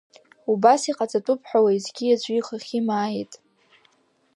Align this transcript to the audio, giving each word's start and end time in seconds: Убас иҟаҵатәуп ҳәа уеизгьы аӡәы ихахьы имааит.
Убас 0.51 0.81
иҟаҵатәуп 0.91 1.41
ҳәа 1.49 1.59
уеизгьы 1.63 2.05
аӡәы 2.13 2.33
ихахьы 2.35 2.77
имааит. 2.79 3.31